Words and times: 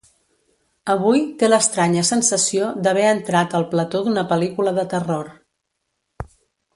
Avui 0.93 1.19
té 1.41 1.49
l'estranya 1.49 2.05
sensació 2.09 2.71
d'haver 2.87 3.03
entrat 3.11 3.53
al 3.59 3.67
plató 3.77 4.01
d'una 4.07 4.23
pel·lícula 4.35 4.73
de 4.79 4.87
terror. 4.95 5.29